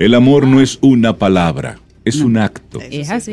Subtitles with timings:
[0.00, 2.80] El amor no es una palabra, es un acto.
[2.90, 3.32] Es así.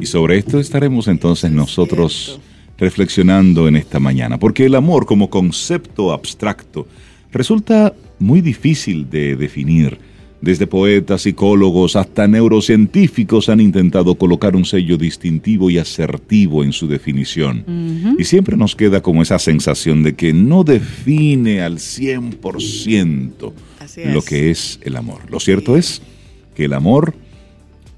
[0.00, 2.40] Y sobre esto estaremos entonces nosotros
[2.76, 6.88] reflexionando en esta mañana, porque el amor como concepto abstracto
[7.30, 10.00] resulta muy difícil de definir.
[10.40, 16.88] Desde poetas, psicólogos hasta neurocientíficos han intentado colocar un sello distintivo y asertivo en su
[16.88, 18.16] definición.
[18.18, 23.52] Y siempre nos queda como esa sensación de que no define al 100%
[23.96, 25.30] lo que es el amor.
[25.30, 26.02] Lo cierto es
[26.54, 27.14] que el amor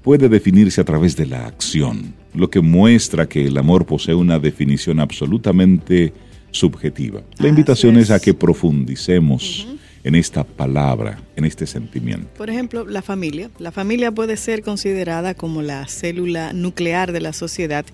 [0.01, 4.39] puede definirse a través de la acción, lo que muestra que el amor posee una
[4.39, 6.13] definición absolutamente
[6.51, 7.21] subjetiva.
[7.37, 8.11] La invitación es.
[8.11, 9.67] a que profundicemos
[10.03, 12.27] en esta palabra, en este sentimiento.
[12.35, 13.49] Por ejemplo, la familia.
[13.59, 17.85] La familia puede ser considerada como la célula nuclear de la sociedad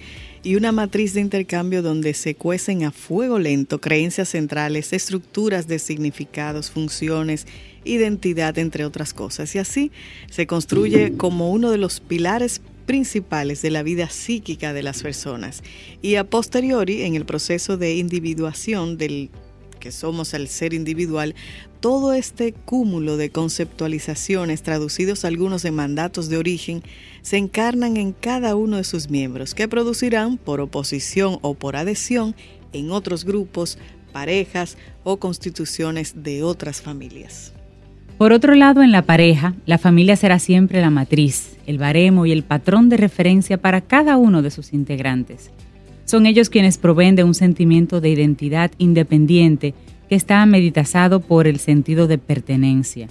[0.43, 5.79] y una matriz de intercambio donde se cuecen a fuego lento creencias centrales, estructuras de
[5.79, 7.45] significados, funciones,
[7.87, 9.55] identidad, entre otras cosas.
[9.55, 9.91] Y así
[10.29, 15.63] se construye como uno de los pilares principales de la vida psíquica de las personas.
[16.01, 19.29] Y a posteriori, en el proceso de individuación del
[19.77, 21.35] que somos el ser individual,
[21.79, 26.81] todo este cúmulo de conceptualizaciones, traducidos algunos en mandatos de origen,
[27.21, 32.35] se encarnan en cada uno de sus miembros, que producirán, por oposición o por adhesión,
[32.73, 33.77] en otros grupos,
[34.11, 37.53] parejas o constituciones de otras familias.
[38.17, 42.31] Por otro lado, en la pareja, la familia será siempre la matriz, el baremo y
[42.31, 45.51] el patrón de referencia para cada uno de sus integrantes.
[46.05, 49.75] Son ellos quienes proveen de un sentimiento de identidad independiente
[50.09, 53.07] que está meditazado por el sentido de pertenencia.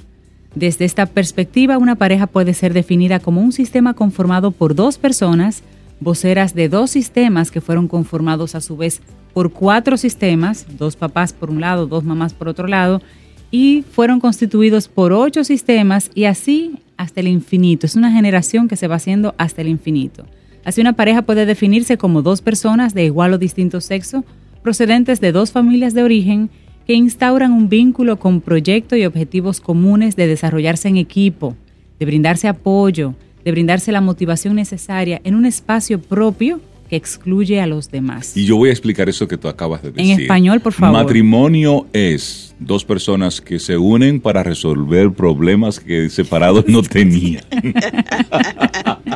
[0.57, 5.63] Desde esta perspectiva, una pareja puede ser definida como un sistema conformado por dos personas,
[6.01, 9.03] voceras de dos sistemas que fueron conformados a su vez
[9.35, 13.03] por cuatro sistemas, dos papás por un lado, dos mamás por otro lado,
[13.51, 17.87] y fueron constituidos por ocho sistemas y así hasta el infinito.
[17.87, 20.27] Es una generación que se va haciendo hasta el infinito.
[20.65, 24.25] Así una pareja puede definirse como dos personas de igual o distinto sexo,
[24.63, 26.51] procedentes de dos familias de origen,
[26.87, 31.57] que instauran un vínculo con proyectos y objetivos comunes de desarrollarse en equipo,
[31.99, 33.15] de brindarse apoyo,
[33.45, 38.37] de brindarse la motivación necesaria en un espacio propio que excluye a los demás.
[38.37, 40.13] Y yo voy a explicar eso que tú acabas de decir.
[40.13, 41.03] En español, por favor.
[41.03, 47.43] Matrimonio es dos personas que se unen para resolver problemas que separados no tenían.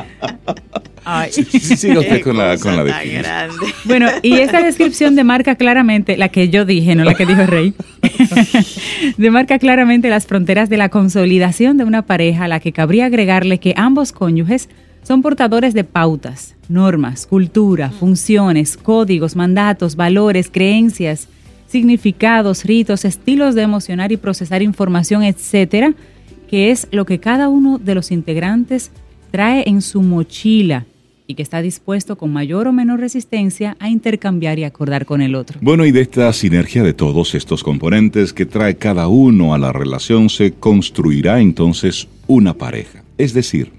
[1.31, 3.25] Sí, siga usted con la, con la definición.
[3.85, 7.47] Bueno, y esta descripción demarca claramente, la que yo dije, no la que dijo el
[7.47, 7.73] rey,
[9.17, 13.59] demarca claramente las fronteras de la consolidación de una pareja a la que cabría agregarle
[13.59, 14.69] que ambos cónyuges
[15.03, 21.27] son portadores de pautas, normas, cultura, funciones, códigos, mandatos, valores, creencias,
[21.67, 25.93] significados, ritos, estilos de emocionar y procesar información, etcétera,
[26.49, 28.91] que es lo que cada uno de los integrantes
[29.31, 30.85] trae en su mochila
[31.27, 35.33] y que está dispuesto con mayor o menor resistencia a intercambiar y acordar con el
[35.33, 35.59] otro.
[35.61, 39.71] Bueno, y de esta sinergia de todos estos componentes que trae cada uno a la
[39.71, 43.05] relación se construirá entonces una pareja.
[43.17, 43.71] Es decir,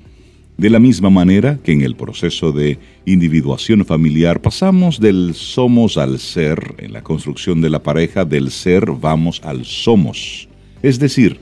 [0.56, 6.18] de la misma manera que en el proceso de individuación familiar pasamos del somos al
[6.18, 10.48] ser, en la construcción de la pareja del ser vamos al somos.
[10.82, 11.38] Es decir,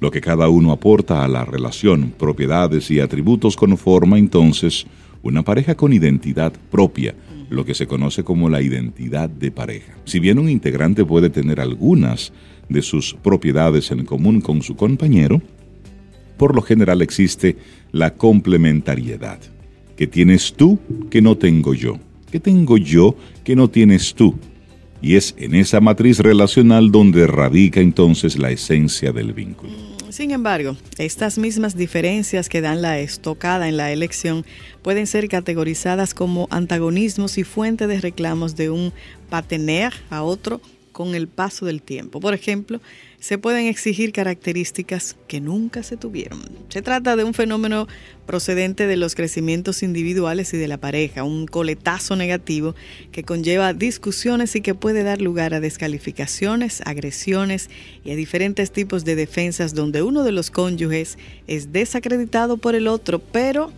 [0.00, 4.86] lo que cada uno aporta a la relación, propiedades y atributos conforma entonces
[5.22, 7.14] una pareja con identidad propia,
[7.48, 9.94] lo que se conoce como la identidad de pareja.
[10.04, 12.32] Si bien un integrante puede tener algunas
[12.68, 15.40] de sus propiedades en común con su compañero,
[16.36, 17.56] por lo general existe
[17.92, 19.38] la complementariedad.
[19.96, 20.78] ¿Qué tienes tú
[21.10, 21.98] que no tengo yo?
[22.30, 24.34] ¿Qué tengo yo que no tienes tú?
[25.00, 29.72] Y es en esa matriz relacional donde radica entonces la esencia del vínculo.
[30.10, 34.46] Sin embargo, estas mismas diferencias que dan la estocada en la elección
[34.82, 38.92] pueden ser categorizadas como antagonismos y fuente de reclamos de un
[39.28, 40.60] patener a otro
[40.96, 42.20] con el paso del tiempo.
[42.20, 42.80] Por ejemplo,
[43.20, 46.40] se pueden exigir características que nunca se tuvieron.
[46.70, 47.86] Se trata de un fenómeno
[48.24, 52.74] procedente de los crecimientos individuales y de la pareja, un coletazo negativo
[53.12, 57.68] que conlleva discusiones y que puede dar lugar a descalificaciones, agresiones
[58.02, 62.88] y a diferentes tipos de defensas donde uno de los cónyuges es desacreditado por el
[62.88, 63.70] otro, pero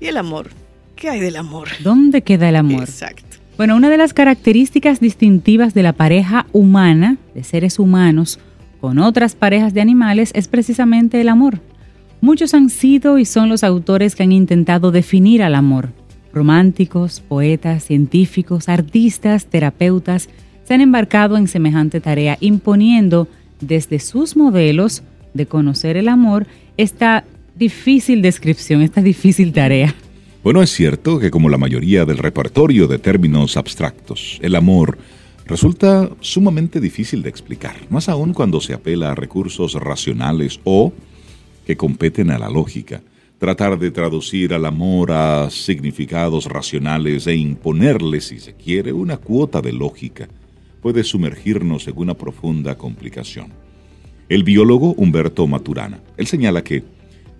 [0.00, 0.50] ¿y el amor?
[0.96, 1.68] ¿Qué hay del amor?
[1.84, 2.82] ¿Dónde queda el amor?
[2.82, 3.29] Exacto.
[3.60, 8.38] Bueno, una de las características distintivas de la pareja humana, de seres humanos,
[8.80, 11.60] con otras parejas de animales, es precisamente el amor.
[12.22, 15.90] Muchos han sido y son los autores que han intentado definir al amor.
[16.32, 20.30] Románticos, poetas, científicos, artistas, terapeutas,
[20.64, 23.28] se han embarcado en semejante tarea, imponiendo
[23.60, 25.02] desde sus modelos
[25.34, 26.46] de conocer el amor
[26.78, 27.24] esta
[27.56, 29.94] difícil descripción, esta difícil tarea.
[30.42, 34.96] Bueno, es cierto que como la mayoría del repertorio de términos abstractos, el amor
[35.44, 40.94] resulta sumamente difícil de explicar, más aún cuando se apela a recursos racionales o
[41.66, 43.02] que competen a la lógica.
[43.38, 49.60] Tratar de traducir al amor a significados racionales e imponerle, si se quiere, una cuota
[49.60, 50.26] de lógica
[50.80, 53.48] puede sumergirnos en una profunda complicación.
[54.30, 56.82] El biólogo Humberto Maturana, él señala que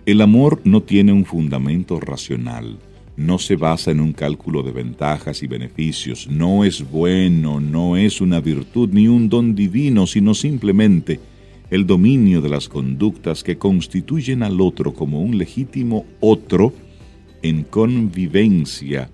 [0.05, 2.79] el amor no tiene un fundamento racional,
[3.17, 8.21] no se basa en un cálculo de ventajas y beneficios, no es bueno, no es
[8.21, 11.21] una virtud ni un don divino, sino simplemente
[11.71, 16.73] el dominio de las conductas que constituyen al otro como un legítimo otro
[17.43, 19.09] en convivencia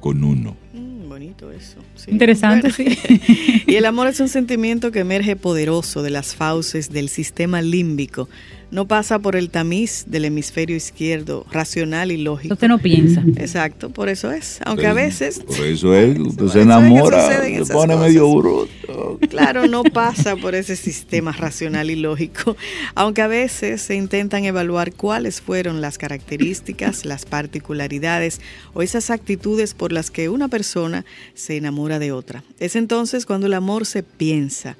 [0.00, 0.56] con uno.
[0.74, 1.78] Mm, bonito eso.
[2.06, 2.86] Interesante, sí.
[3.66, 8.28] y el amor es un sentimiento que emerge poderoso de las fauces del sistema límbico
[8.70, 12.54] no pasa por el tamiz del hemisferio izquierdo, racional y lógico.
[12.54, 13.22] Usted no piensa.
[13.36, 14.58] Exacto, por eso es.
[14.64, 15.40] Aunque a veces...
[15.40, 17.28] Por eso es, usted se enamora,
[17.64, 19.18] se pone medio bruto.
[19.30, 22.56] Claro, no pasa por ese sistema racional y lógico.
[22.94, 28.40] Aunque a veces se intentan evaluar cuáles fueron las características, las particularidades
[28.74, 31.04] o esas actitudes por las que una persona
[31.34, 32.44] se enamora de otra.
[32.58, 34.76] Es entonces cuando el amor se piensa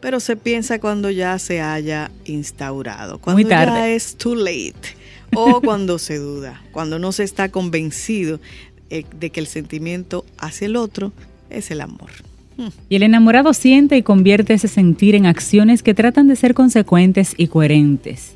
[0.00, 4.96] pero se piensa cuando ya se haya instaurado, cuando ya es too late
[5.34, 8.40] o cuando se duda, cuando no se está convencido
[8.88, 11.12] eh, de que el sentimiento hacia el otro
[11.50, 12.10] es el amor.
[12.90, 17.34] Y el enamorado siente y convierte ese sentir en acciones que tratan de ser consecuentes
[17.38, 18.34] y coherentes.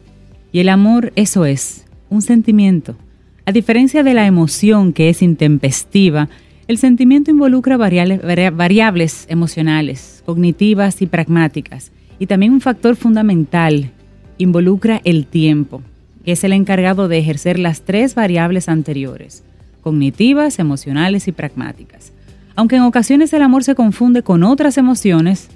[0.51, 2.97] Y el amor, eso es, un sentimiento.
[3.45, 6.31] A diferencia de la emoción que es intempestiva,
[6.67, 11.93] el sentimiento involucra variables emocionales, cognitivas y pragmáticas.
[12.19, 13.91] Y también un factor fundamental,
[14.39, 15.83] involucra el tiempo,
[16.25, 19.45] que es el encargado de ejercer las tres variables anteriores,
[19.83, 22.13] cognitivas, emocionales y pragmáticas.
[22.57, 25.49] Aunque en ocasiones el amor se confunde con otras emociones,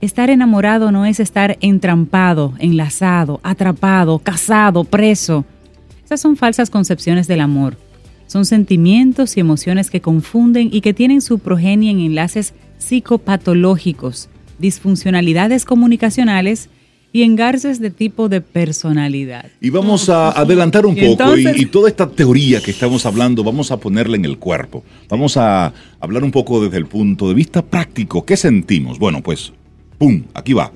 [0.00, 5.44] estar enamorado no es estar entrampado, enlazado, atrapado, casado, preso.
[6.04, 7.76] Esas son falsas concepciones del amor
[8.32, 15.66] son sentimientos y emociones que confunden y que tienen su progenie en enlaces psicopatológicos, disfuncionalidades
[15.66, 16.70] comunicacionales
[17.12, 19.50] y engarces de tipo de personalidad.
[19.60, 23.76] Y vamos a adelantar un poco y, toda esta teoría que estamos hablando vamos a
[23.76, 24.82] ponerla en el cuerpo.
[25.10, 28.24] Vamos a hablar un poco desde el punto de vista práctico.
[28.24, 28.98] ¿Qué sentimos?
[28.98, 29.52] Bueno, pues,
[29.98, 30.22] ¡pum!
[30.32, 30.72] Aquí va.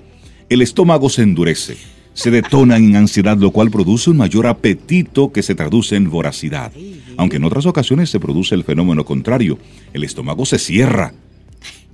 [0.51, 1.79] El estómago se endurece,
[2.13, 6.71] se detona en ansiedad, lo cual produce un mayor apetito que se traduce en voracidad
[7.17, 9.59] aunque en otras ocasiones se produce el fenómeno contrario,
[9.93, 11.13] el estómago se cierra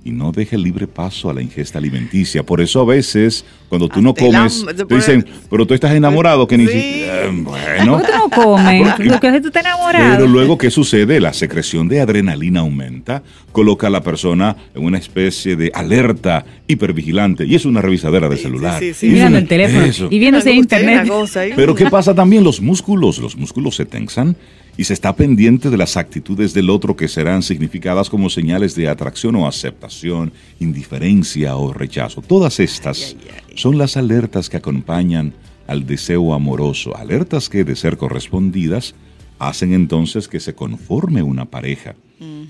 [0.05, 2.43] y no deja libre paso a la ingesta alimenticia.
[2.43, 6.57] Por eso a veces, cuando tú no comes, te dicen, pero tú estás enamorado, que
[6.57, 7.29] ni siquiera...
[7.31, 8.01] bueno.
[8.01, 8.99] tú no comes?
[8.99, 10.17] Lo que tú estás enamorado.
[10.17, 11.21] Pero luego, ¿qué sucede?
[11.21, 17.45] La secreción de adrenalina aumenta, coloca a la persona en una especie de alerta hipervigilante,
[17.45, 18.79] y es una revisadera de celular.
[18.79, 21.09] Sí, sí, Mirando el teléfono y viéndose internet.
[21.55, 22.43] Pero ¿qué pasa también?
[22.43, 24.35] Los músculos, los músculos se tensan
[24.77, 28.89] y se está pendiente de las actitudes del otro que serán significadas como señales de
[28.89, 32.21] atracción o aceptación, indiferencia o rechazo.
[32.21, 33.15] Todas estas
[33.55, 35.33] son las alertas que acompañan
[35.67, 38.95] al deseo amoroso, alertas que, de ser correspondidas,
[39.39, 41.95] hacen entonces que se conforme una pareja.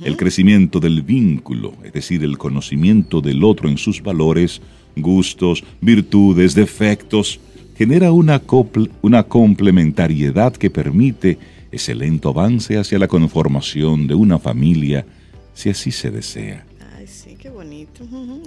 [0.04, 4.62] El crecimiento del vínculo, es decir, el conocimiento del otro en sus valores,
[4.96, 7.40] gustos, virtudes, defectos,
[7.76, 8.42] genera una,
[9.02, 11.40] una complementariedad que permite
[11.74, 15.06] ese lento avance hacia la conformación de una familia,
[15.54, 16.66] si así se desea.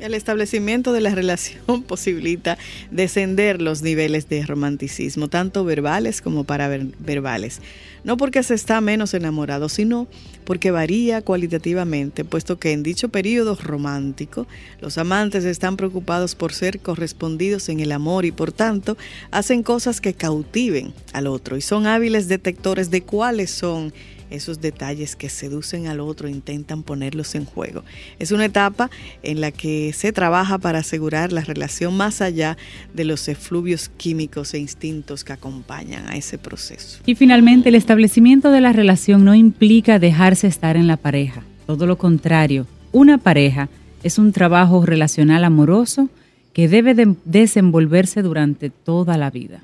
[0.00, 2.58] El establecimiento de la relación posibilita
[2.90, 7.60] descender los niveles de romanticismo, tanto verbales como paraverbales.
[8.04, 10.06] No porque se está menos enamorado, sino
[10.44, 14.46] porque varía cualitativamente, puesto que en dicho periodo romántico
[14.80, 18.96] los amantes están preocupados por ser correspondidos en el amor y por tanto
[19.32, 23.92] hacen cosas que cautiven al otro y son hábiles detectores de cuáles son
[24.30, 27.84] esos detalles que seducen al otro, intentan ponerlos en juego.
[28.18, 28.90] Es una etapa
[29.22, 32.56] en la que se trabaja para asegurar la relación más allá
[32.94, 37.00] de los efluvios químicos e instintos que acompañan a ese proceso.
[37.06, 41.42] Y finalmente, el establecimiento de la relación no implica dejarse estar en la pareja.
[41.66, 43.68] Todo lo contrario, una pareja
[44.02, 46.08] es un trabajo relacional amoroso
[46.52, 49.62] que debe desenvolverse durante toda la vida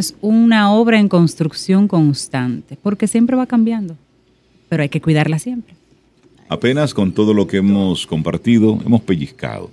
[0.00, 3.96] es una obra en construcción constante, porque siempre va cambiando,
[4.68, 5.74] pero hay que cuidarla siempre.
[6.48, 9.70] Apenas con todo lo que hemos compartido, hemos pellizcado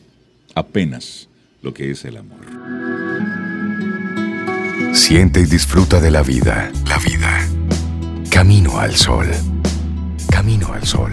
[0.56, 1.30] apenas
[1.62, 2.40] lo que es el amor.
[4.94, 7.48] Siente y disfruta de la vida, la vida.
[8.30, 9.28] Camino al sol.
[10.30, 11.12] Camino al sol.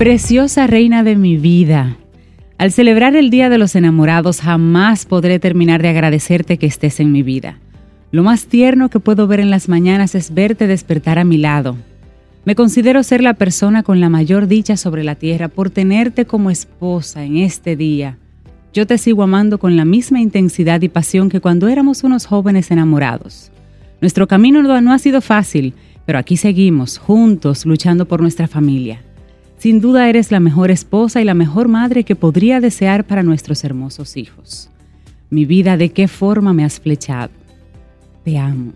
[0.00, 1.98] Preciosa reina de mi vida.
[2.56, 7.12] Al celebrar el Día de los Enamorados jamás podré terminar de agradecerte que estés en
[7.12, 7.58] mi vida.
[8.10, 11.76] Lo más tierno que puedo ver en las mañanas es verte despertar a mi lado.
[12.46, 16.50] Me considero ser la persona con la mayor dicha sobre la tierra por tenerte como
[16.50, 18.16] esposa en este día.
[18.72, 22.70] Yo te sigo amando con la misma intensidad y pasión que cuando éramos unos jóvenes
[22.70, 23.52] enamorados.
[24.00, 25.74] Nuestro camino no ha sido fácil,
[26.06, 29.02] pero aquí seguimos, juntos, luchando por nuestra familia.
[29.60, 33.62] Sin duda eres la mejor esposa y la mejor madre que podría desear para nuestros
[33.62, 34.70] hermosos hijos.
[35.28, 37.28] Mi vida, ¿de qué forma me has flechado?
[38.24, 38.72] Te amo.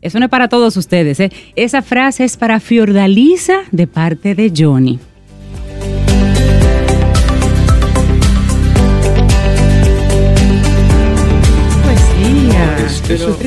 [0.00, 1.32] Eso no es para todos ustedes, ¿eh?
[1.56, 5.00] Esa frase es para Fiordalisa de parte de Johnny.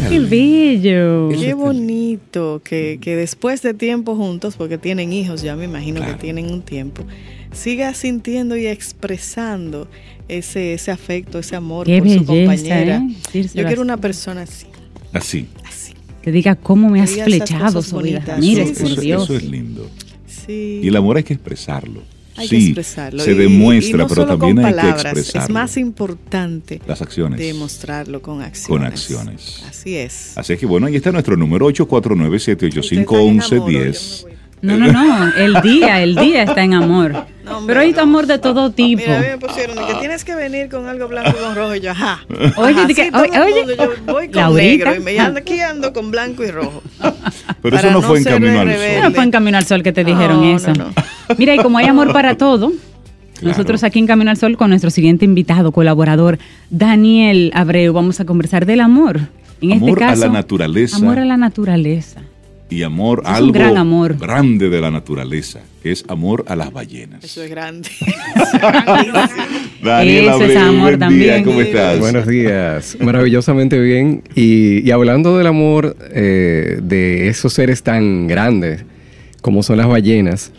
[0.10, 1.30] Qué bello.
[1.30, 6.52] Qué bonito que, después de tiempo juntos, porque tienen hijos, ya me imagino que tienen
[6.52, 7.04] un tiempo,
[7.52, 9.88] siga sintiendo y expresando
[10.28, 13.04] ese, ese afecto, ese amor por su compañera.
[13.34, 13.48] ¿eh?
[13.54, 14.68] Yo quiero una persona así.
[15.12, 15.48] Así.
[15.66, 15.94] Así.
[16.22, 18.38] Te diga cómo me has flechado, vida.
[18.40, 19.24] Mira, por Dios.
[19.24, 19.90] Eso es lindo.
[20.26, 20.82] Sí.
[20.84, 22.02] Y el amor hay que expresarlo.
[22.36, 23.24] Hay sí, que expresarlo.
[23.24, 25.44] Se demuestra, pero también hay que expresarlo.
[25.44, 27.40] Es más importante las acciones.
[27.40, 28.68] Demostrarlo con acciones.
[28.68, 29.64] Con acciones.
[29.68, 30.38] Así es.
[30.38, 34.26] Así es que bueno, ahí está nuestro número 849-785-1110.
[34.64, 37.26] No, no, no, el día, el día está en amor.
[37.68, 39.02] Pero hay amor de todo tipo.
[39.02, 41.76] Mira, a mí me pusieron que tienes que venir con algo blanco y con rojo.
[41.76, 42.22] Y yo, ajá.
[42.56, 44.62] Oye, ajá, que, oye, oye, yo voy con Laurita.
[44.62, 46.82] negro y me ando aquí ando con blanco y rojo.
[47.62, 49.04] Pero eso no, fue en Camino al Sol.
[49.04, 50.72] No fue en Camino al Sol que te dijeron eso.
[51.38, 52.72] Mira, y como hay amor para todo,
[53.42, 56.40] nosotros aquí en Camino al Sol con nuestro siguiente invitado, colaborador,
[56.70, 59.20] Daniel Abreu, vamos a conversar del amor.
[59.60, 60.96] En amor este caso, a la naturaleza.
[60.96, 62.22] Amor a la naturaleza
[62.74, 64.18] y amor algo gran amor.
[64.18, 67.24] grande de la naturaleza, que es amor a las ballenas.
[67.24, 67.90] Eso es grande.
[69.84, 71.44] Daniel Eso es amor también.
[71.44, 72.00] ¿Cómo estás?
[72.00, 72.98] Buenos días.
[73.00, 74.24] Maravillosamente bien.
[74.34, 78.84] Y, hablando del amor eh, de esos seres tan grandes
[79.42, 80.52] como son las ballenas,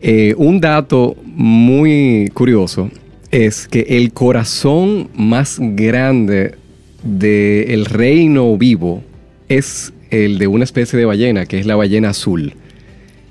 [0.00, 2.88] eh, un dato muy curioso
[3.32, 6.54] es que el corazón más grande
[7.02, 9.02] del reino vivo
[9.48, 12.54] es el de una especie de ballena, que es la ballena azul.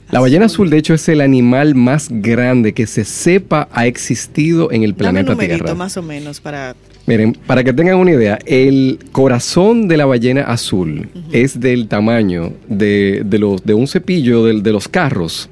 [0.10, 4.70] La ballena azul, de hecho, es el animal más grande que se sepa ha existido
[4.72, 5.74] en el planeta Dame Tierra.
[5.74, 6.76] más o menos para...
[7.06, 12.54] Miren, para que tengan una idea, el corazón de la ballena azul es del tamaño
[12.68, 15.50] de, los, de un cepillo de los carros.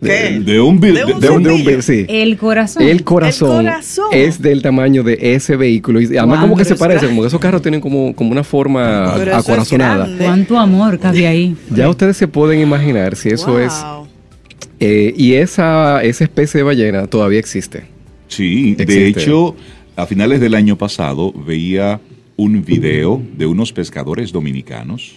[0.00, 0.40] ¿Qué?
[0.40, 2.06] De, un, de, un, sí.
[2.08, 2.82] El corazón.
[2.82, 3.66] El corazón.
[4.12, 6.00] es del tamaño de ese vehículo.
[6.00, 9.14] Y además, como que se parece, como que esos carros tienen como, como una forma
[9.36, 10.08] acorazonada.
[10.18, 11.56] ¿Cuánto amor cabe ahí?
[11.70, 13.72] Ya ustedes se pueden imaginar si eso es.
[14.80, 17.84] Eh, y esa, esa especie de ballena todavía existe.
[18.28, 19.56] Sí, de hecho,
[19.96, 22.00] a finales del año pasado veía
[22.36, 25.16] un video de unos pescadores dominicanos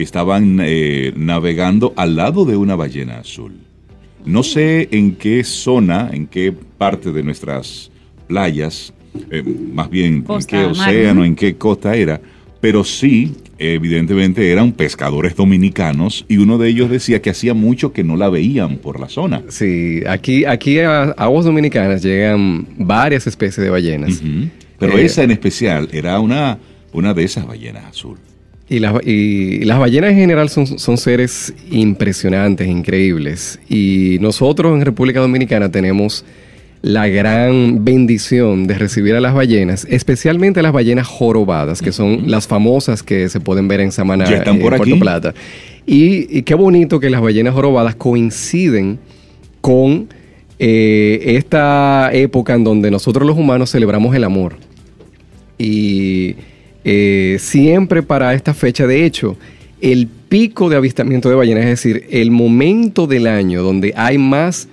[0.00, 3.52] que estaban eh, navegando al lado de una ballena azul.
[4.24, 7.90] No sé en qué zona, en qué parte de nuestras
[8.26, 8.94] playas,
[9.30, 12.18] eh, más bien en qué océano, en qué costa era,
[12.62, 18.02] pero sí, evidentemente eran pescadores dominicanos y uno de ellos decía que hacía mucho que
[18.02, 19.42] no la veían por la zona.
[19.48, 24.22] Sí, aquí, aquí a aguas dominicanas llegan varias especies de ballenas.
[24.78, 26.58] Pero eh, esa en especial era una
[26.92, 28.16] una de esas ballenas azul.
[28.70, 33.58] Y las, y las ballenas en general son, son seres impresionantes, increíbles.
[33.68, 36.24] Y nosotros en República Dominicana tenemos
[36.82, 42.46] la gran bendición de recibir a las ballenas, especialmente las ballenas jorobadas, que son las
[42.46, 44.94] famosas que se pueden ver en Samaná, Ya están en Puerto aquí.
[44.94, 45.34] Plata.
[45.84, 49.00] Y, y qué bonito que las ballenas jorobadas coinciden
[49.60, 50.08] con
[50.60, 54.56] eh, esta época en donde nosotros los humanos celebramos el amor.
[55.58, 56.36] Y
[56.84, 59.36] eh, siempre para esta fecha, de hecho,
[59.80, 64.68] el pico de avistamiento de ballenas, es decir, el momento del año donde hay más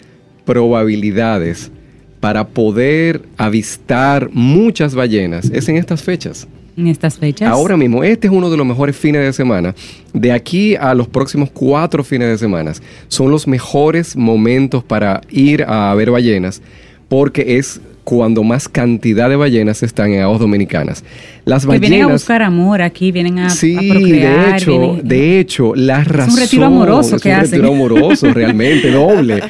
[0.45, 1.71] probabilidades
[2.19, 6.47] para poder avistar muchas ballenas, es en estas fechas.
[6.75, 7.49] En estas fechas.
[7.49, 9.73] Ahora mismo, este es uno de los mejores fines de semana.
[10.13, 12.73] De aquí a los próximos cuatro fines de semana
[13.07, 16.61] son los mejores momentos para ir a ver ballenas
[17.07, 21.03] porque es cuando más cantidad de ballenas están en aguas dominicanas.
[21.43, 21.89] Las que ballenas...
[21.89, 24.45] vienen a buscar amor aquí, vienen a, Sí, a procrear.
[24.45, 26.35] de hecho, vienen- de hecho, la razón...
[26.35, 27.51] un retiro amoroso es que un hacen.
[27.51, 29.41] retiro amoroso, realmente, doble.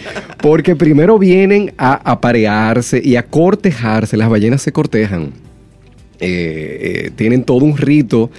[0.41, 4.17] Porque primero vienen a aparearse y a cortejarse.
[4.17, 5.33] Las ballenas se cortejan.
[6.19, 8.31] Eh, eh, tienen todo un rito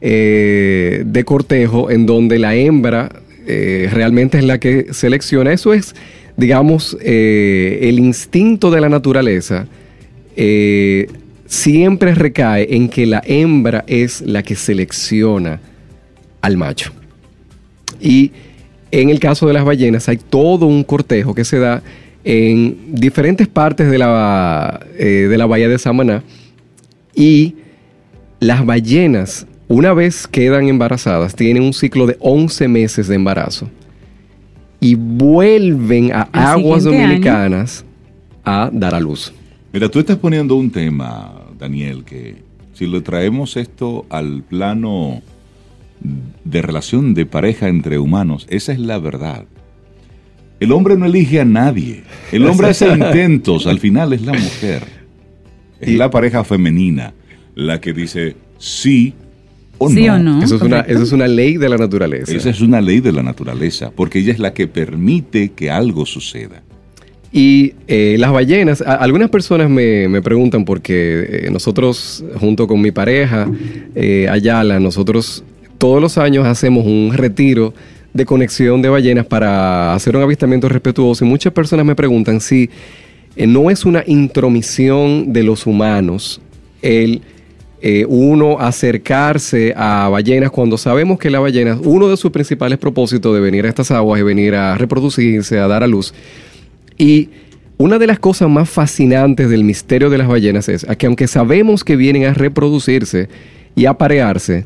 [0.00, 3.08] eh, de cortejo en donde la hembra
[3.44, 5.52] realmente es la que selecciona.
[5.52, 5.96] Eso es,
[6.36, 9.66] digamos, eh, el instinto de la naturaleza.
[10.36, 11.06] eh,
[11.46, 15.60] siempre recae en que la hembra es la que selecciona
[16.40, 16.92] al macho.
[18.00, 18.32] Y
[18.90, 21.82] en el caso de las ballenas hay todo un cortejo que se da
[22.24, 26.22] en diferentes partes de la, eh, de la bahía de Samaná.
[27.14, 27.54] Y
[28.40, 33.70] las ballenas, una vez quedan embarazadas, tienen un ciclo de 11 meses de embarazo.
[34.84, 37.84] Y vuelven a El aguas dominicanas
[38.44, 39.32] a dar a luz.
[39.72, 42.36] Mira, tú estás poniendo un tema, Daniel, que
[42.74, 45.22] si lo traemos esto al plano
[46.44, 49.44] de relación de pareja entre humanos, esa es la verdad.
[50.60, 52.02] El hombre no elige a nadie.
[52.30, 54.82] El hombre hace intentos, al final es la mujer.
[55.80, 57.14] Es Y- la pareja femenina
[57.54, 59.14] la que dice sí
[59.84, 60.14] o Sí no.
[60.14, 60.42] o no.
[60.42, 60.92] eso, es una, correcto.
[60.94, 62.32] eso es una ley de la naturaleza.
[62.36, 66.04] Esa es una ley de la naturaleza, porque ella es la que permite que algo
[66.06, 66.62] suceda.
[67.32, 72.80] Y eh, las ballenas, a- algunas personas me, me preguntan porque eh, nosotros, junto con
[72.80, 73.50] mi pareja,
[73.96, 75.42] eh, Ayala, nosotros
[75.78, 77.74] todos los años hacemos un retiro
[78.12, 81.24] de conexión de ballenas para hacer un avistamiento respetuoso.
[81.24, 82.70] Y muchas personas me preguntan si
[83.34, 86.40] eh, no es una intromisión de los humanos
[86.82, 87.22] el
[87.86, 93.34] eh, uno acercarse a ballenas cuando sabemos que la ballena, uno de sus principales propósitos
[93.34, 96.14] de venir a estas aguas es venir a reproducirse, a dar a luz.
[96.96, 97.28] Y
[97.76, 101.84] una de las cosas más fascinantes del misterio de las ballenas es que aunque sabemos
[101.84, 103.28] que vienen a reproducirse
[103.76, 104.64] y a aparearse,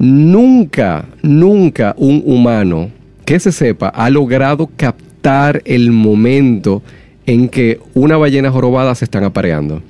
[0.00, 2.90] nunca, nunca un humano
[3.24, 6.82] que se sepa ha logrado captar el momento
[7.26, 9.82] en que una ballena jorobada se están apareando.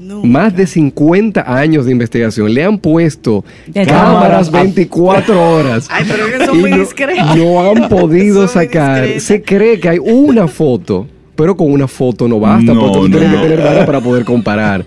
[0.00, 0.26] Nunca.
[0.26, 2.54] Más de 50 años de investigación.
[2.54, 4.62] Le han puesto De cámaras todo.
[4.62, 5.88] 24 horas.
[5.90, 9.20] Ay, pero es que son Y muy no, no han podido sacar.
[9.20, 11.06] Se cree que hay una foto,
[11.40, 13.36] pero con una foto no basta, No, porque tú no, tienes no.
[13.42, 14.84] que tener varias para poder comparar.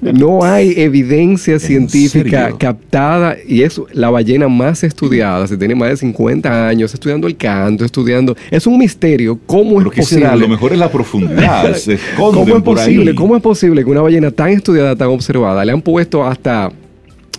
[0.00, 2.58] No hay evidencia científica serio?
[2.58, 5.46] captada y es la ballena más estudiada.
[5.46, 8.36] Se tiene más de 50 años estudiando el canto, estudiando.
[8.50, 9.38] Es un misterio.
[9.46, 10.36] ¿Cómo es posible?
[10.36, 11.72] lo mejor es la profundidad.
[11.76, 12.86] se ¿Cómo es por ahí.
[12.96, 13.14] posible?
[13.14, 16.72] ¿Cómo es posible que una ballena tan estudiada, tan observada, le han puesto hasta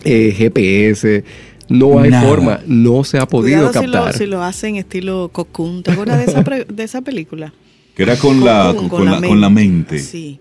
[0.06, 1.23] eh, GPS?
[1.69, 2.28] No hay Nada.
[2.28, 4.13] forma, no se ha podido Cuidado si lo, captar.
[4.17, 5.82] si lo hacen estilo Cocoon.
[5.84, 7.54] ¿Te acuerdas de esa, pre- de esa película?
[7.95, 9.99] Que era con la, con, la, con la mente.
[9.99, 10.39] Sí.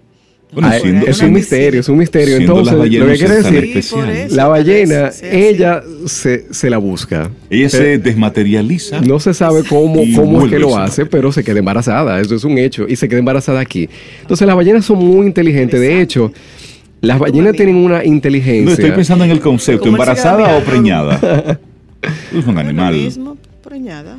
[0.52, 2.36] Bueno, Ah, siendo- es un misterio, es un misterio.
[2.36, 3.98] Entonces, las lo que quiere decir, eso.
[4.34, 5.26] la ballena, Sí, sí.
[5.34, 7.30] ella se, se la busca.
[7.48, 9.00] Ella se desmaterializa.
[9.00, 12.20] No se sabe cómo, cómo es que lo hace, pero se queda embarazada.
[12.20, 12.86] Eso es un hecho.
[12.86, 13.88] Y se queda embarazada aquí.
[14.20, 15.80] Entonces, las ballenas son muy inteligentes.
[15.80, 16.30] De hecho,
[17.00, 18.64] las ballenas tienen una inteligencia.
[18.66, 21.58] No, estoy pensando en el concepto, embarazada o preñada.
[22.36, 22.94] es un animal.
[23.64, 24.18] preñada.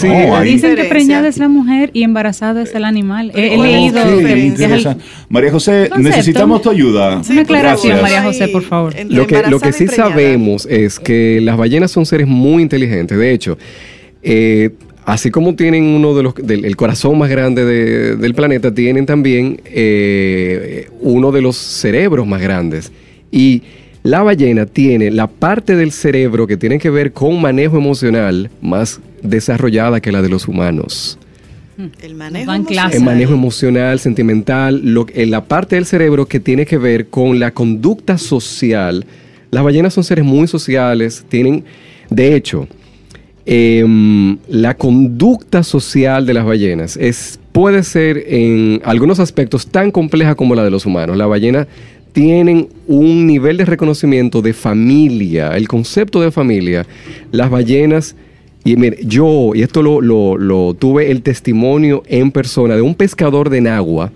[0.00, 3.32] Sí, No, hay- Dicen que preñada es la mujer y embarazada es el animal.
[3.34, 4.02] He, he leído.
[4.02, 5.04] el- Interesante.
[5.28, 5.98] María José, Concepto.
[5.98, 7.22] necesitamos tu ayuda.
[7.24, 8.00] Sí, Una aclaración.
[8.00, 8.94] María José, por favor.
[8.96, 12.62] entre Lo que, lo que embarazada sí sabemos es que las ballenas son seres muy
[12.62, 13.18] inteligentes.
[13.18, 13.58] De hecho,
[14.22, 14.70] eh,
[15.04, 19.06] así como tienen uno de los del el corazón más grande de- del planeta, tienen
[19.06, 22.92] también eh, uno de los cerebros más grandes.
[23.32, 23.62] Y
[24.02, 29.00] la ballena tiene la parte del cerebro que tiene que ver con manejo emocional más
[29.22, 31.18] desarrollada que la de los humanos.
[32.02, 32.92] El manejo emocional.
[32.92, 37.38] El manejo emocional, sentimental, lo, en la parte del cerebro que tiene que ver con
[37.38, 39.06] la conducta social
[39.50, 41.64] Las ballenas son seres muy sociales, tienen,
[42.10, 42.66] de hecho,
[43.46, 50.34] em, la conducta social de las ballenas es, puede ser en algunos aspectos tan compleja
[50.34, 51.16] como la de los humanos.
[51.16, 51.66] Las ballenas
[52.12, 56.84] tienen un nivel de reconocimiento de familia, el concepto de familia.
[57.30, 58.16] Las ballenas,
[58.72, 62.94] y mire, yo, y esto lo, lo- lo tuve el testimonio en persona de un
[62.94, 64.12] pescador de Nagua.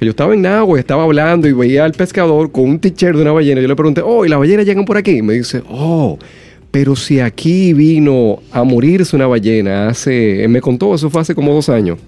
[0.00, 3.22] Yo estaba en Nagua y estaba hablando y veía al pescador con un t-shirt de
[3.22, 3.60] una ballena.
[3.60, 5.18] Yo le pregunté, oh, ¿y las ballenas llegan por aquí?
[5.18, 6.18] Y me dice, oh,
[6.70, 11.52] pero si aquí vino a morirse una ballena hace, me contó, eso fue hace como
[11.52, 11.98] dos años.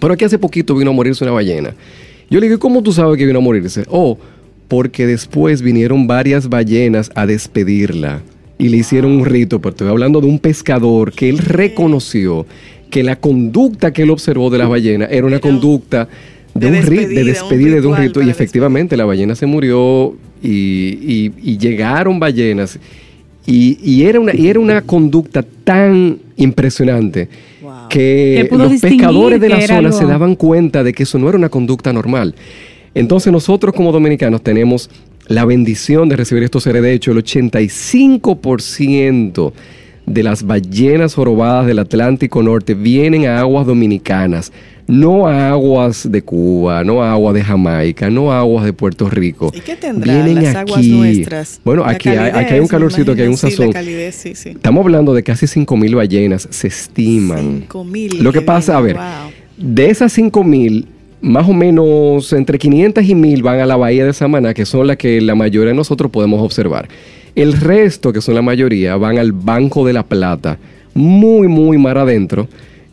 [0.00, 1.74] Pero aquí hace poquito vino a morirse una ballena.
[2.30, 3.84] Yo le dije, ¿cómo tú sabes que vino a morirse?
[3.88, 4.16] Oh,
[4.68, 8.22] porque después vinieron varias ballenas a despedirla
[8.58, 12.46] y le hicieron un rito, pero estoy hablando de un pescador que él reconoció
[12.90, 16.08] que la conducta que él observó de las ballenas era una conducta
[16.54, 20.14] de, de un ri- de despedida, de un rito, y efectivamente la ballena se murió
[20.42, 22.78] y, y- y llegaron ballenas
[23.46, 27.28] y, y era una, y era una conducta tan impresionante
[27.62, 27.88] Wow.
[27.90, 31.36] que los pescadores de la zona algo- se daban cuenta de que eso no era
[31.36, 32.34] una conducta normal.
[32.94, 34.88] Entonces nosotros como dominicanos tenemos
[35.28, 36.82] la bendición de recibir estos seres.
[36.82, 39.52] De hecho, el 85%
[40.06, 44.52] de las ballenas jorobadas del Atlántico Norte vienen a aguas dominicanas,
[44.86, 49.10] no a aguas de Cuba, no a aguas de Jamaica, no a aguas de Puerto
[49.10, 49.50] Rico.
[49.52, 51.60] ¿Y qué tendrán las aguas nuestras?
[51.64, 53.72] Bueno, aquí, hay, aquí hay un calorcito, aquí hay un sí, sazón.
[53.72, 54.50] calidez, sí, sí.
[54.50, 57.66] Estamos hablando de casi 5.000 ballenas, se estiman.
[57.68, 59.32] 5.000 Lo que pasa, a ver, vienen, wow.
[59.74, 60.86] de esas 5.000,
[61.26, 64.86] más o menos entre 500 y 1.000 van a la bahía de Samaná, que son
[64.86, 66.88] las que la mayoría de nosotros podemos observar.
[67.34, 70.56] El resto, que son la mayoría, van al Banco de la Plata,
[70.94, 72.46] muy, muy mar adentro.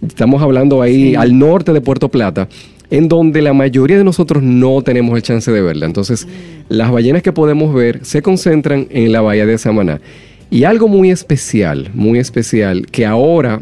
[0.06, 2.50] Estamos hablando ahí al norte de Puerto Plata,
[2.90, 5.86] en donde la mayoría de nosotros no tenemos el chance de verla.
[5.86, 6.28] Entonces,
[6.70, 10.02] las ballenas que podemos ver se concentran en la bahía de Samaná.
[10.50, 13.62] Y algo muy especial, muy especial, que ahora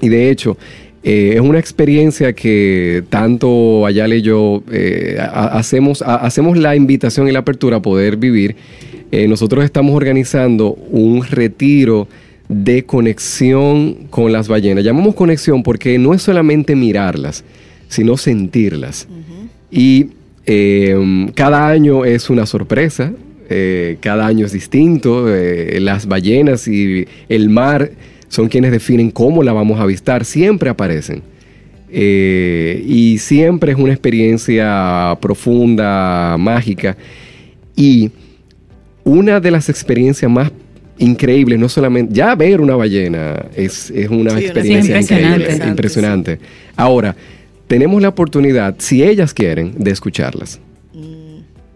[0.00, 0.56] y de hecho,
[1.08, 6.74] eh, es una experiencia que tanto Ayala y yo eh, ha- hacemos, ha- hacemos la
[6.74, 8.56] invitación y la apertura a poder vivir.
[9.12, 12.08] Eh, nosotros estamos organizando un retiro
[12.48, 14.82] de conexión con las ballenas.
[14.84, 17.44] Llamamos conexión porque no es solamente mirarlas,
[17.88, 19.06] sino sentirlas.
[19.70, 20.08] Y
[20.44, 20.96] eh,
[21.34, 23.12] cada año es una sorpresa,
[24.00, 25.26] cada año es distinto,
[25.78, 27.92] las ballenas y el mar
[28.28, 31.22] son quienes definen cómo la vamos a avistar, siempre aparecen.
[31.90, 36.96] Eh, y siempre es una experiencia profunda, mágica.
[37.76, 38.10] Y
[39.04, 40.50] una de las experiencias más
[40.98, 45.68] increíbles, no solamente, ya ver una ballena es, es una Sí, experiencia experiencia increíble, impresionante.
[45.68, 46.38] impresionante.
[46.74, 47.14] Ahora,
[47.68, 50.58] tenemos la oportunidad, si ellas quieren, de escucharlas.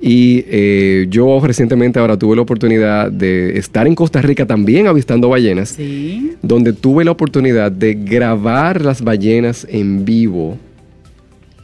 [0.02, 5.28] Y eh, yo recientemente ahora tuve la oportunidad de estar en Costa Rica también avistando
[5.28, 6.32] ballenas, Sí.
[6.42, 10.56] donde tuve la oportunidad de grabar las ballenas en vivo.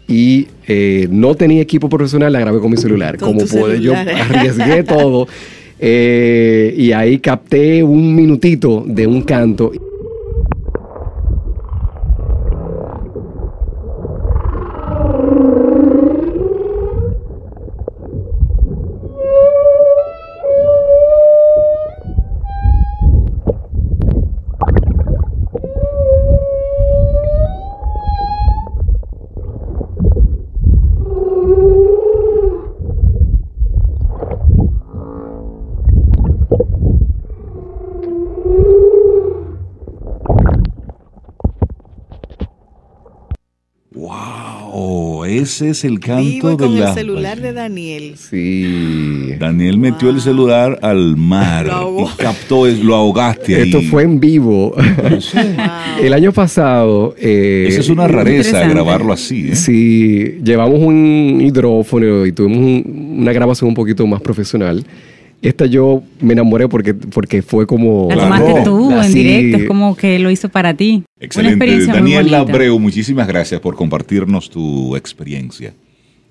[0.09, 3.17] Y eh, no tenía equipo profesional, la grabé con mi celular.
[3.17, 3.95] Con Como pude, yo
[4.31, 5.27] arriesgué todo.
[5.81, 9.73] eh, y ahí capté un minutito de un canto.
[44.73, 45.25] ¡Wow!
[45.25, 48.15] Ese es el canto Vivo de con la el celular de Daniel.
[48.17, 49.31] Sí.
[49.39, 53.63] Daniel metió el celular al mar Lo y captó, es- lo ahogaste ahí.
[53.63, 54.75] Esto fue en vivo.
[56.03, 57.15] el año pasado.
[57.19, 58.75] eh, Esa es una rareza Interesante.
[58.75, 59.57] grabarlo así, ¿eh?
[59.57, 64.85] Sí, llevamos un hidrófono y tuvimos un- una grabación un poquito más profesional.
[65.43, 68.09] Esta yo me enamoré porque, porque fue como...
[68.09, 68.45] La Claro.
[68.45, 71.05] tomaste tú en directo, es como que lo hizo para ti.
[71.17, 71.55] Una Excelente.
[71.55, 72.53] experiencia muy Daniel bonita.
[72.53, 75.75] Abreu, muchísimas gracias por compartirnos tu experiencia.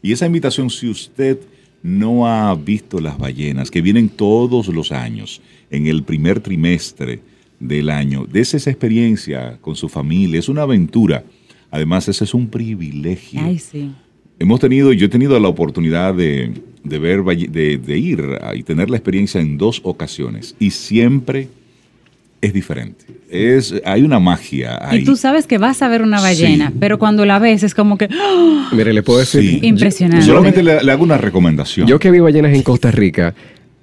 [0.02, 1.38] Y esa invitación, si usted
[1.84, 7.20] no ha visto las ballenas, que vienen todos los años, en el primer trimestre
[7.60, 11.24] del año, des esa experiencia con su familia, es una aventura.
[11.72, 13.40] Además, ese es un privilegio.
[13.44, 13.92] Ay, sí.
[14.40, 16.52] Hemos tenido, yo he tenido la oportunidad de,
[16.86, 18.24] de ver, de, de ir
[18.56, 21.50] y tener la experiencia en dos ocasiones y siempre
[22.42, 23.06] es diferente.
[23.30, 25.00] Es, hay una magia ahí.
[25.00, 26.74] Y tú sabes que vas a ver una ballena, Sí.
[26.80, 28.70] pero cuando la ves es como que ¡ah!
[28.72, 29.42] Mire, le puedo decir...
[29.42, 29.60] Sí.
[29.62, 30.26] yo- Impresionante.
[30.26, 31.88] Solamente le, le hago una recomendación.
[31.88, 33.34] Yo que vi ballenas en Costa Rica,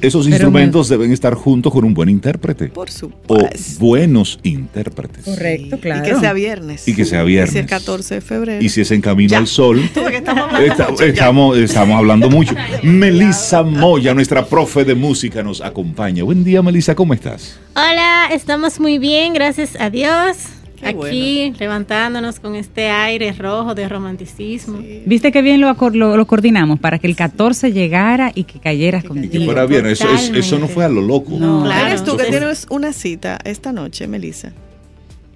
[0.00, 2.68] esos Pero instrumentos deben estar juntos con un buen intérprete.
[2.68, 3.80] Por O supuesto.
[3.84, 5.24] buenos intérpretes.
[5.24, 6.06] Correcto, claro.
[6.06, 6.86] Y que sea viernes.
[6.86, 7.50] Y que sea viernes.
[7.50, 8.64] Y si es 14 de febrero.
[8.64, 9.38] Y si es en camino Ya.
[9.38, 9.80] al sol.
[9.94, 12.54] Estamos hablando mucho, estamos hablando mucho.
[12.84, 16.22] Melissa Moya, nuestra profe de música, nos acompaña.
[16.22, 17.58] Buen día, Melissa, ¿cómo estás?
[17.74, 20.36] Hola, estamos muy bien, gracias a Dios.
[20.84, 24.78] Qué Aquí levantándonos con este aire rojo de romanticismo.
[25.06, 28.58] Viste que bien lo, acor- lo, lo coordinamos para que el 14 llegara y que
[28.60, 29.44] cayeras Y que contigo.
[29.46, 29.86] fuera bien.
[29.86, 31.36] Eso, es- eso no fue a lo loco.
[31.38, 31.62] No.
[31.64, 31.86] Claro.
[31.86, 34.52] Eres tú que tienes una cita esta noche, Melissa.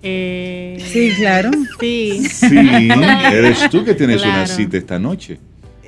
[0.03, 1.51] Eh, Sí, claro.
[1.81, 2.23] sí.
[2.29, 2.89] Sí,
[3.33, 5.39] eres tú que tienes una cita esta noche.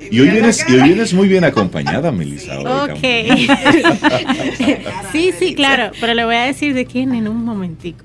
[0.09, 2.59] Y hoy vienes, y hoy vienes muy bien acompañada, Melissa.
[2.59, 3.01] hoy, Ok.
[5.11, 8.03] sí, sí, claro, pero le voy a decir de quién en un momentico.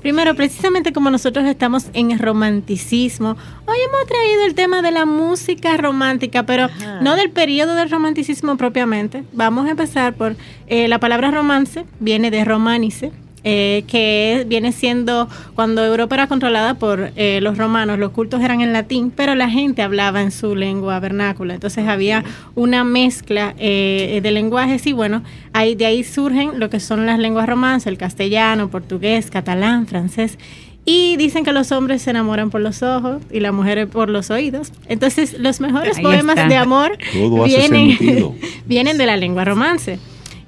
[0.00, 3.36] Primero, precisamente como nosotros estamos en romanticismo,
[3.66, 6.68] hoy hemos traído el tema de la música romántica, pero
[7.02, 9.24] no del periodo del romanticismo propiamente.
[9.32, 10.36] Vamos a empezar por
[10.68, 16.74] eh, la palabra romance, viene de romanice, eh, que viene siendo cuando Europa era controlada
[16.74, 20.54] por eh, los romanos, los cultos eran en latín, pero la gente hablaba en su
[20.54, 21.54] lengua vernácula.
[21.54, 22.22] Entonces había
[22.54, 25.22] una mezcla eh, de lenguajes y bueno,
[25.52, 30.38] ahí, de ahí surgen lo que son las lenguas romances, el castellano, portugués, catalán, francés.
[30.84, 34.30] Y dicen que los hombres se enamoran por los ojos y las mujeres por los
[34.30, 34.72] oídos.
[34.86, 36.48] Entonces los mejores Ahí poemas está.
[36.48, 36.98] de amor
[37.44, 37.96] vienen,
[38.66, 39.98] vienen de la lengua romance.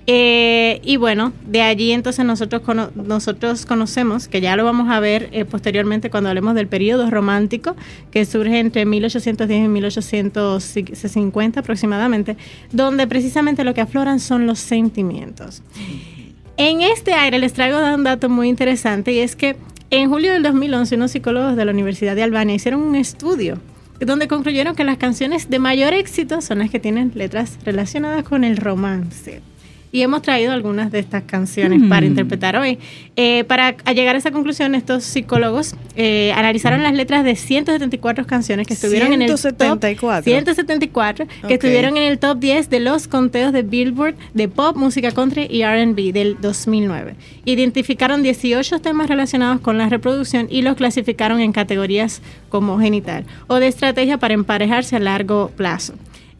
[0.09, 4.99] Eh, y bueno, de allí entonces nosotros, cono- nosotros conocemos, que ya lo vamos a
[4.99, 7.77] ver eh, posteriormente cuando hablemos del periodo romántico,
[8.11, 12.37] que surge entre 1810 y 1850 aproximadamente,
[12.73, 15.63] donde precisamente lo que afloran son los sentimientos.
[16.57, 19.57] En este aire les traigo un dato muy interesante y es que
[19.91, 23.59] en julio del 2011 unos psicólogos de la Universidad de Albania hicieron un estudio
[24.01, 28.43] donde concluyeron que las canciones de mayor éxito son las que tienen letras relacionadas con
[28.43, 29.41] el romance.
[29.95, 31.89] Y hemos traído algunas de estas canciones Mm.
[31.91, 32.79] para interpretar hoy.
[33.15, 38.67] Eh, para llegar a esa conclusión, estos psicólogos eh, analizaron las letras de 174 canciones
[38.67, 40.23] que estuvieron en el top 174.
[40.25, 45.11] 174 que estuvieron en el top 10 de los conteos de Billboard de pop, música
[45.13, 47.15] country y R&B del 2009.
[47.45, 53.57] Identificaron 18 temas relacionados con la reproducción y los clasificaron en categorías como genital o
[53.57, 55.93] de estrategia para emparejarse a largo plazo.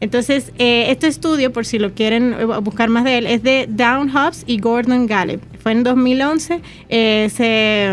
[0.03, 3.67] Entonces, eh, este estudio, por si lo quieren eh, buscar más de él, es de
[3.69, 5.41] Down Hobbs y Gordon Gallup.
[5.61, 7.85] Fue en 2011, eh, se,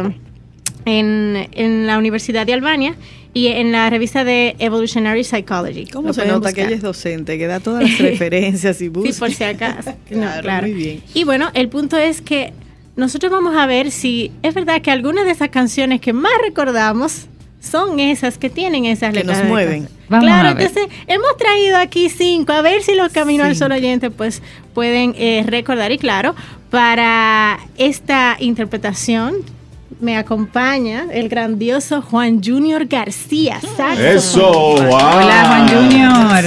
[0.84, 2.96] en, en la Universidad de Albania
[3.32, 5.86] y en la revista de Evolutionary Psychology.
[5.86, 6.66] ¿Cómo se nota que buscar.
[6.66, 9.12] ella es docente, que da todas las referencias y busca?
[9.12, 9.94] Sí, por si acaso.
[10.10, 10.66] No, Claro, claro.
[10.66, 11.02] muy bien.
[11.14, 12.52] Y bueno, el punto es que
[12.96, 17.28] nosotros vamos a ver si es verdad que algunas de esas canciones que más recordamos
[17.60, 19.38] son esas que tienen esas Que letras.
[19.38, 19.88] nos de mueven.
[20.08, 20.62] Vamos claro, a ver.
[20.66, 23.54] entonces hemos traído aquí cinco, a ver si los Camino al.
[23.54, 24.42] Sol oyentes pues
[24.74, 25.92] pueden eh, recordar.
[25.92, 26.34] Y claro,
[26.70, 29.36] para esta interpretación
[30.00, 33.60] me acompaña el grandioso Juan Junior García.
[33.60, 34.06] saxofón.
[34.06, 34.86] Eso, wow.
[34.86, 36.44] Hola, Juan Junior.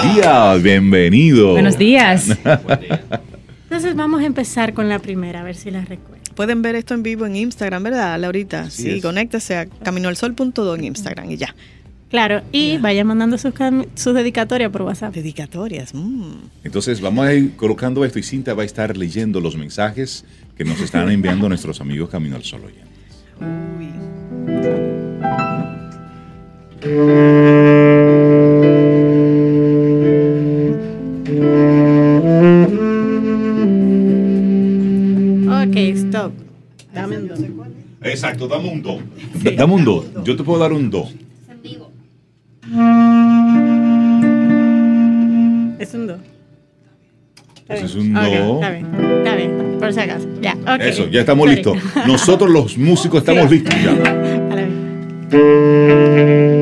[0.00, 1.52] Buen día, bienvenido.
[1.52, 2.30] Buenos días.
[3.66, 6.22] Entonces vamos a empezar con la primera, a ver si la recuerdo.
[6.36, 8.62] Pueden ver esto en vivo en Instagram, ¿verdad, Laurita?
[8.62, 9.02] Así sí, es.
[9.02, 11.54] conéctese a caminoalsol.do en Instagram y ya.
[12.10, 13.52] Claro, y vaya mandando sus,
[13.96, 15.12] sus dedicatorias por WhatsApp.
[15.12, 15.92] Dedicatorias.
[15.92, 16.34] mm.
[16.62, 20.24] Entonces vamos a ir colocando esto y Cinta va a estar leyendo los mensajes
[20.56, 22.86] que nos están enviando nuestros amigos Camino al Sol oyentes.
[26.78, 28.05] Ok,
[36.96, 37.34] Dame un do.
[38.02, 38.98] Exacto, dame un do.
[39.54, 40.24] Dame un do.
[40.24, 41.04] Yo te puedo dar un do.
[45.78, 46.16] Es un do.
[47.68, 48.54] Es un Ok, do.
[48.54, 48.86] Está bien,
[49.18, 50.26] está bien, por si acaso.
[50.40, 50.80] Ya, ok.
[50.80, 51.56] Eso, ya estamos Sorry.
[51.56, 51.78] listos.
[52.06, 53.90] Nosotros los músicos estamos listos ya.
[53.92, 56.55] A la vez.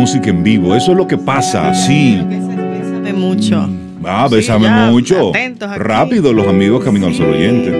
[0.00, 0.74] Música en vivo.
[0.74, 2.18] Eso es lo que pasa, sí.
[2.26, 3.68] Bésame mucho.
[4.02, 5.32] Ah, Sí, bésame ya, mucho.
[5.76, 7.70] Rápido, los amigos Camino al Sol oyente.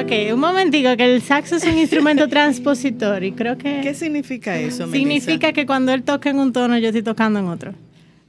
[0.00, 4.56] Ok, un momentico, que el saxo es un instrumento transpositor y creo que ¿Qué significa
[4.58, 4.92] eso, Melissa?
[4.98, 7.72] significa que cuando él toca en un tono, yo estoy tocando en otro.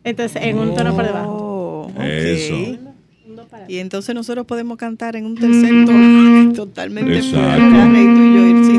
[0.03, 1.91] Entonces, en un tono por debajo.
[1.97, 2.01] Oh.
[2.01, 2.55] Eso.
[3.69, 7.63] Y entonces nosotros podemos cantar en un tercer tono totalmente Exacto.
[7.63, 8.77] tú y yo.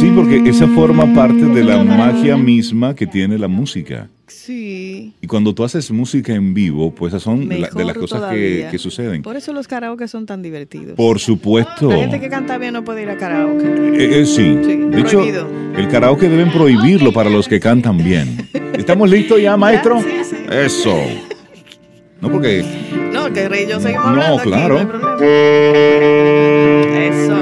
[0.00, 4.08] Sí, porque esa forma parte de la magia misma que tiene la música.
[4.26, 5.14] Sí.
[5.22, 8.30] Y cuando tú haces música en vivo, pues esas son de la- de las cosas
[8.34, 9.22] que, suceden.
[9.22, 10.94] Por eso los karaoke son tan divertidos.
[10.96, 11.88] Por supuesto.
[11.90, 13.64] La gente que canta bien no puede ir a karaoke.
[13.66, 14.58] Eh, eh, sí.
[14.64, 15.22] Sí, De hecho,
[15.76, 18.48] el karaoke deben prohibirlo para los que cantan bien.
[18.74, 20.00] ¿Estamos listos ya, maestro?
[20.00, 20.36] sí, sí.
[20.50, 20.94] Eso.
[22.20, 22.64] No, porque
[23.12, 24.74] No, que Rey y yo seguimos No, hablando aquí, claro.
[24.74, 25.16] no hay problema.
[26.98, 27.36] Eso.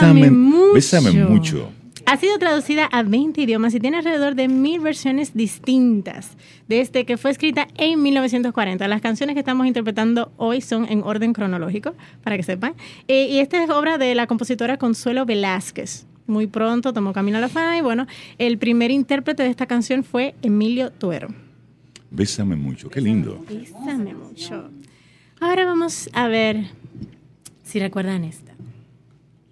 [0.00, 0.30] Bésame,
[0.74, 1.70] bésame mucho.
[2.04, 6.36] Ha sido traducida a 20 idiomas y tiene alrededor de mil versiones distintas,
[6.68, 8.86] desde que fue escrita en 1940.
[8.86, 12.74] Las canciones que estamos interpretando hoy son en orden cronológico, para que sepan.
[13.08, 16.06] Eh, y esta es obra de la compositora Consuelo Velázquez.
[16.26, 18.06] Muy pronto tomó camino a la fama y bueno,
[18.38, 21.28] el primer intérprete de esta canción fue Emilio Tuero.
[22.10, 22.90] Bésame mucho.
[22.90, 23.42] Qué lindo.
[23.48, 24.70] Bésame mucho.
[25.40, 26.66] Ahora vamos a ver
[27.64, 28.45] si recuerdan esta.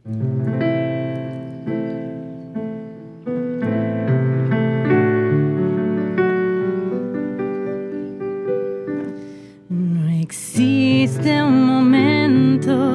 [0.06, 0.12] No
[10.20, 12.93] existe un momento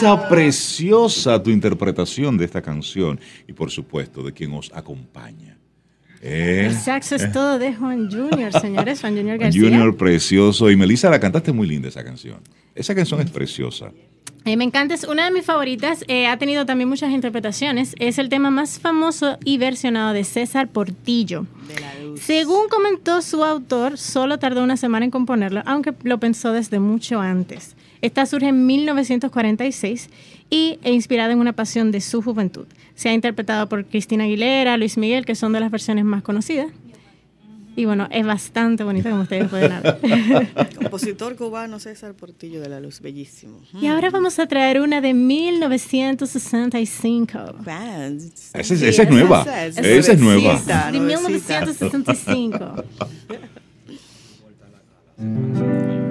[0.00, 3.18] Melisa, preciosa tu interpretación de esta canción
[3.48, 5.58] y por supuesto de quien os acompaña.
[6.22, 9.00] Eh, El saxo es todo de Juan Junior, señores.
[9.00, 9.60] Juan Junior García.
[9.60, 12.38] Junior precioso y Melisa la cantaste muy linda esa canción.
[12.76, 13.90] Esa canción es preciosa.
[14.44, 16.04] Eh, me encanta, es una de mis favoritas.
[16.06, 17.96] eh, ha tenido también muchas interpretaciones.
[17.98, 21.46] Es el tema más famoso y versionado de César Portillo.
[22.16, 27.20] Según comentó su autor, solo tardó una semana en componerlo, aunque lo pensó desde mucho
[27.20, 27.74] antes.
[28.02, 30.10] Esta surge en 1946
[30.50, 32.66] y e inspirada en una pasión de su juventud.
[32.94, 36.68] Se ha interpretado por Cristina Aguilera, Luis Miguel, que son de las versiones más conocidas.
[37.76, 40.48] Y bueno, es bastante bonita como ustedes pueden ver.
[40.76, 43.60] Compositor cubano César Portillo de la Luz, bellísimo.
[43.80, 47.38] y ahora vamos a traer una de 1965.
[47.64, 48.18] Wow.
[48.54, 49.42] Esa es- esa es nueva.
[49.42, 50.60] Esa Esa es nueva.
[50.90, 51.60] De nuevecita.
[51.70, 52.84] 1965.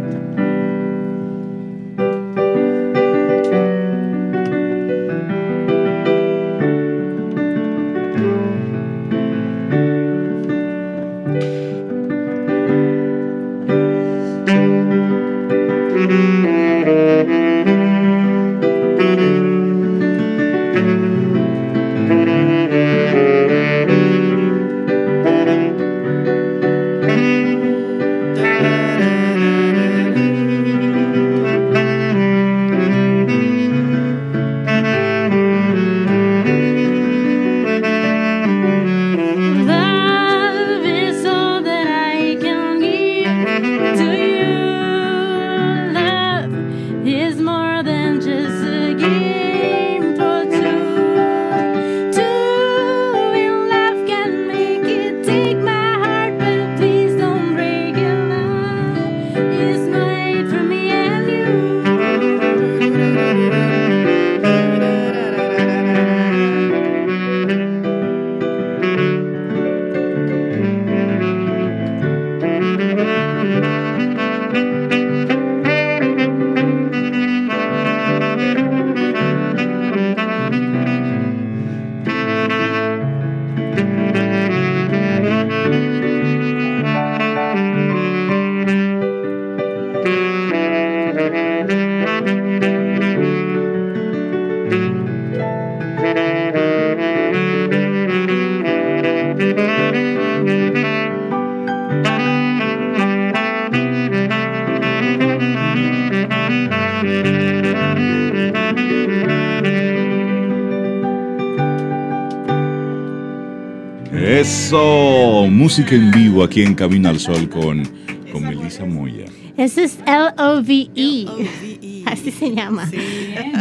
[115.67, 117.83] música en vivo aquí en Camino al Sol con,
[118.31, 119.25] con Melissa Moya.
[119.57, 121.23] Ese es L-O-V-E.
[121.23, 122.03] L.O.V.E..
[122.05, 122.87] Así se llama.
[122.89, 122.95] Sí.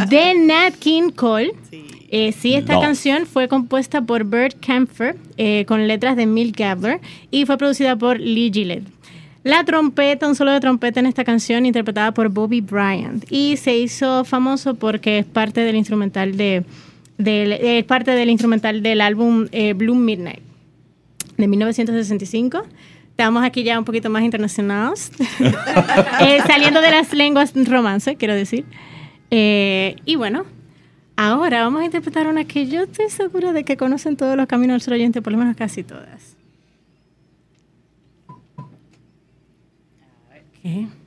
[0.09, 1.51] De Nat King Cole.
[1.69, 1.83] Sí.
[2.09, 2.79] Eh, sí, esta No.
[2.79, 7.97] canción fue compuesta por Bert Kaempfer eh, con letras de Milt Gabler y fue producida
[7.97, 8.87] por Lee Gillette.
[9.43, 13.77] La trompeta, un solo de trompeta en esta canción interpretada por Bobby Bryant y se
[13.77, 16.63] hizo famoso porque es parte del instrumental de,
[17.17, 20.46] del- es parte del instrumental del álbum eh, Blue Midnight
[21.37, 22.63] de 1965.
[23.11, 25.11] Estamos aquí ya un poquito más internacionados,
[26.19, 28.65] Eh, saliendo de las lenguas romance, quiero decir.
[29.31, 30.45] Eh, y bueno,
[31.15, 34.75] ahora vamos a interpretar una que yo estoy segura de que conocen todos los caminos
[34.75, 36.35] del sur oyente, por lo menos casi todas.
[40.63, 41.06] Ok.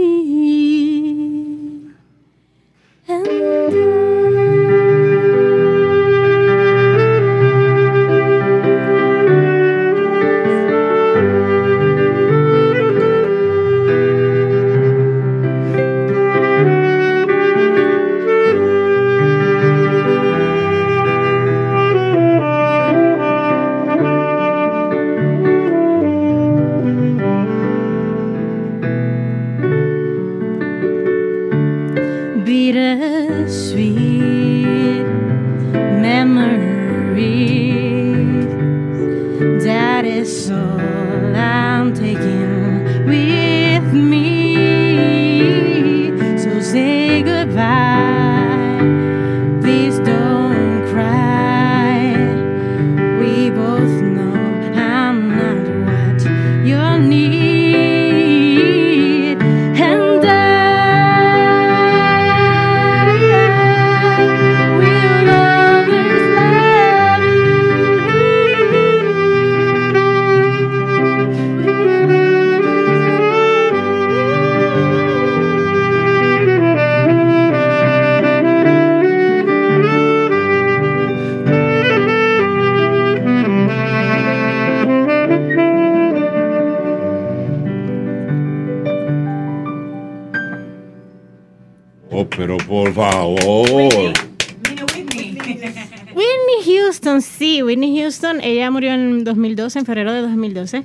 [98.41, 100.83] Ella murió en 2012, en febrero de 2012,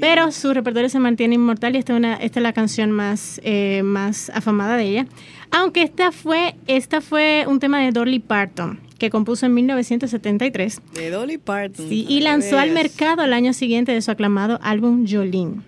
[0.00, 3.40] pero su repertorio se mantiene inmortal y esta es, una, esta es la canción más,
[3.44, 5.06] eh, más afamada de ella.
[5.50, 11.10] Aunque esta fue, esta fue un tema de Dolly Parton, que compuso en 1973 De
[11.10, 11.88] Dolly Parton.
[11.88, 15.60] sí, y lanzó al mercado al año siguiente de su aclamado álbum Jolene.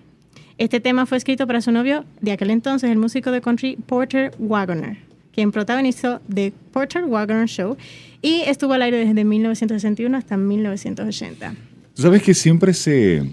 [0.57, 4.31] Este tema fue escrito para su novio de aquel entonces, el músico de country Porter
[4.39, 4.97] Wagoner,
[5.35, 7.75] quien protagonizó The Porter Wagoner Show
[8.21, 11.55] y estuvo al aire desde 1961 hasta 1980.
[11.93, 13.23] Tú sabes que siempre se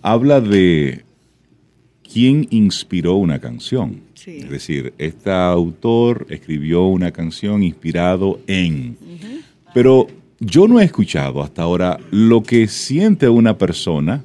[0.00, 1.04] habla de
[2.10, 4.00] quién inspiró una canción.
[4.14, 4.38] Sí.
[4.38, 8.96] Es decir, este autor escribió una canción inspirado en.
[9.74, 10.06] Pero
[10.40, 14.24] yo no he escuchado hasta ahora lo que siente una persona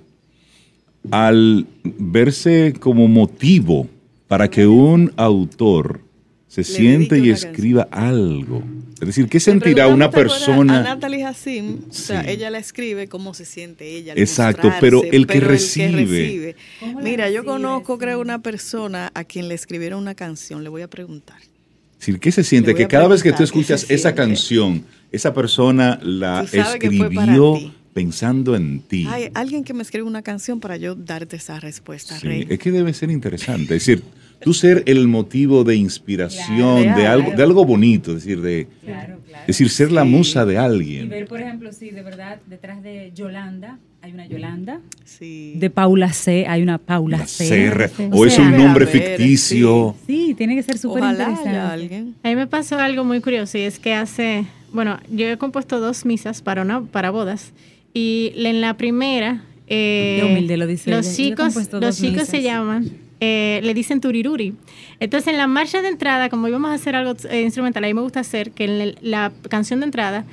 [1.11, 3.87] al verse como motivo
[4.27, 6.06] para que un autor
[6.47, 8.63] se siente y escriba algo.
[8.99, 10.77] Es decir, ¿qué sentirá una preguntamos, ¿te acuerdas?
[10.77, 10.95] A persona?
[10.95, 14.13] Natalie Hassim, o sea, ella la escribe cómo se siente ella.
[14.13, 16.55] al Exacto, pero el que pero recibe.
[17.03, 20.63] Mira, yo conozco, creo, una persona a quien le escribieron una canción.
[20.63, 21.37] Le voy a preguntar.
[21.37, 22.73] Es decir, ¿qué se siente?
[22.73, 27.59] Que cada vez que tú preguntar, ¿qué escuchas esa canción, esa persona la escribió
[27.97, 29.07] pensando en ti.
[29.09, 32.47] Hay alguien que me escribe una canción para yo darte esa respuesta, Sí, Rey.
[32.47, 33.75] es que debe ser interesante.
[33.75, 34.03] Es decir,
[34.41, 37.37] tú ser el motivo de inspiración, Claro, de, algo, claro.
[37.37, 39.41] de algo bonito, es decir, de, Claro, claro.
[39.43, 40.09] es decir, ser la Sí.
[40.09, 41.09] musa de Y alguien.
[41.09, 44.79] ver, por ejemplo, sí, de verdad, detrás de Yolanda hay una Yolanda.
[45.05, 45.53] Sí.
[45.57, 47.45] De Paula C hay una Paula La C.
[47.47, 49.95] ser, O o es un nombre ver, ficticio.
[50.05, 51.49] Sí, tiene que ser súper interesante.
[51.49, 52.15] alguien.
[52.23, 55.79] A mí me pasó algo muy curioso y es que hace, bueno, yo he compuesto
[55.79, 57.51] dos misas para una, para bodas
[57.93, 61.15] y en la primera eh, humilde lo dice los ella.
[61.15, 62.43] Chicos, los chicos se misas.
[62.43, 64.55] llaman, eh, le dicen turiruri.
[64.99, 67.93] Entonces en la marcha de entrada, como íbamos a hacer algo eh, instrumental, a mí
[67.93, 70.25] me gusta hacer que la canción de entrada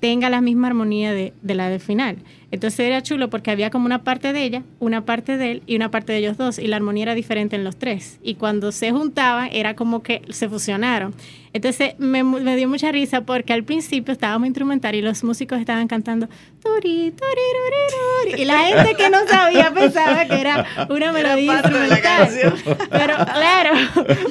[0.00, 2.18] tenga la misma armonía de, de la del final.
[2.50, 5.76] Entonces era chulo porque había como una parte de ella, una parte de él y
[5.76, 8.18] una parte de ellos dos y la armonía era diferente en los tres.
[8.22, 11.14] Y cuando se juntaban era como que se fusionaron.
[11.54, 15.86] Entonces me, me dio mucha risa porque al principio estábamos instrumental y los músicos estaban
[15.86, 16.26] cantando
[16.62, 21.54] turi, turi, turi, turi, y la gente que no sabía pensaba que era una melodía
[21.54, 22.54] instrumental.
[22.90, 23.74] Pero claro,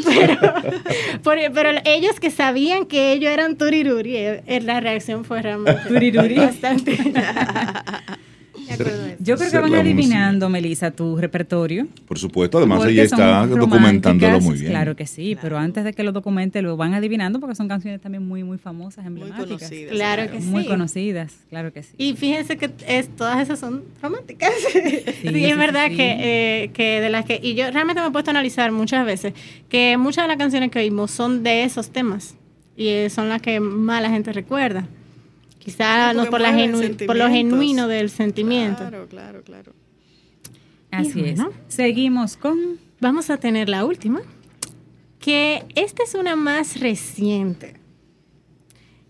[1.24, 6.36] pero, pero ellos que sabían que ellos eran turiruri, eh, la reacción fue realmente Turiruri.
[6.36, 6.98] bastante.
[9.20, 11.88] Yo creo que van adivinando, Melissa, tu repertorio.
[12.07, 14.72] Por supuesto, además ella está documentándolo muy bien.
[14.72, 18.01] Claro que sí, pero antes de que lo documente lo van adivinando porque son canciones
[18.01, 19.47] también muy muy famosas, Muy emblemáticas.
[19.70, 19.91] conocidas.
[19.93, 20.68] Claro que Muy sí.
[20.70, 21.89] conocidas, claro que sí.
[21.97, 24.51] Y fíjense que es, todas esas son románticas.
[24.72, 24.80] Sí,
[25.22, 25.97] sí, es verdad sí.
[25.97, 27.39] Que, eh, que de las que...
[27.41, 29.34] Y yo realmente me he puesto a analizar muchas veces
[29.70, 32.36] que muchas de las canciones que oímos son de esos temas.
[32.78, 34.88] y eh, son las que más la gente recuerda.
[35.64, 36.51] Quizá no por, la
[37.05, 38.80] por lo genuino del sentimiento.
[38.80, 39.74] Claro, claro, claro.
[40.89, 41.39] Así es.
[41.68, 42.80] Seguimos con...
[42.99, 44.22] Vamos a tener la última,
[45.20, 47.76] que esta es una más reciente.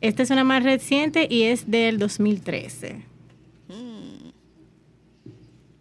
[0.02, 3.06] Esta es una más reciente y es del 2013.
[3.70, 4.32] Hmm.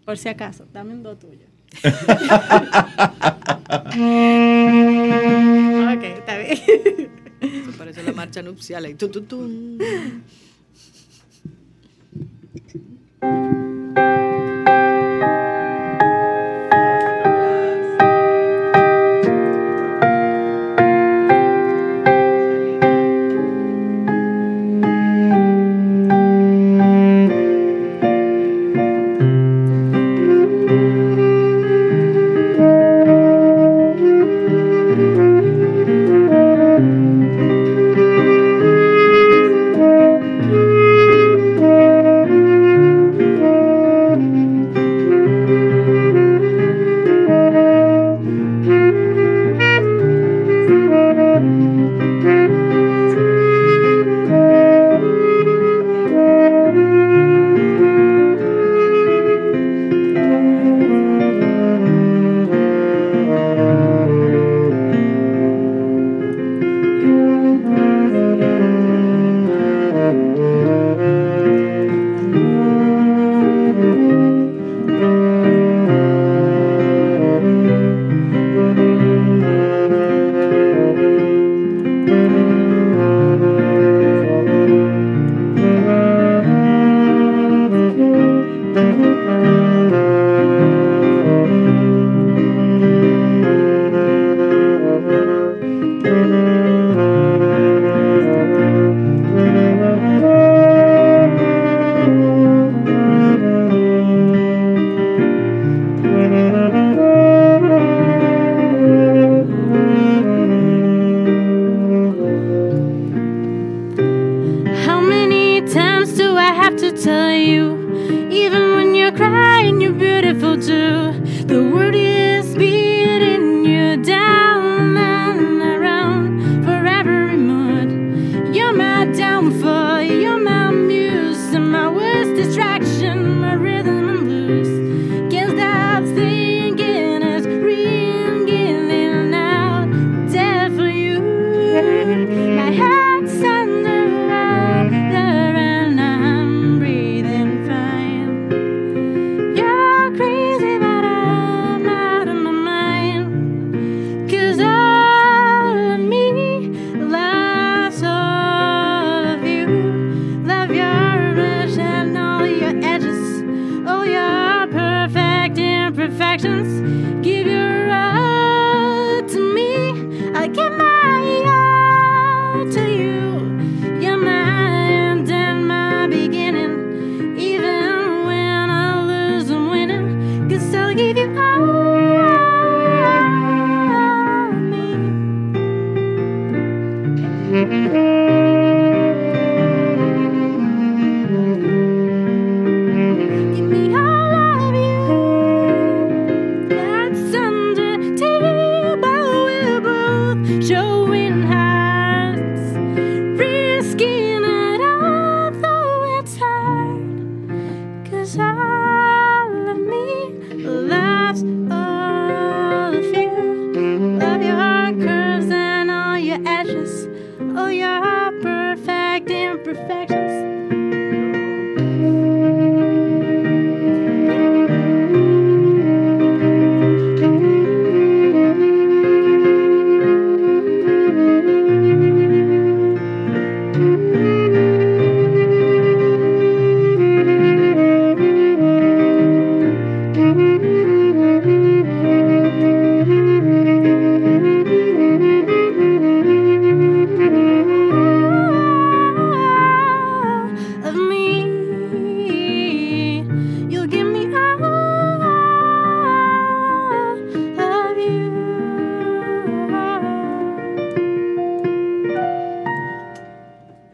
[0.05, 1.47] Por si acaso, dame un do tuyo.
[1.83, 1.85] ok,
[6.05, 7.11] está bien.
[7.41, 8.85] Eso parece la marcha nupcial.
[8.85, 9.79] Ahí, tu, tu, tu.
[12.55, 13.60] Thank you.